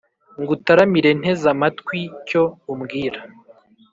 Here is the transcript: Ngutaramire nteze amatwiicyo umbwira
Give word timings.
Ngutaramire 0.41 1.09
nteze 1.19 1.45
amatwiicyo 1.53 2.41
umbwira 2.71 3.19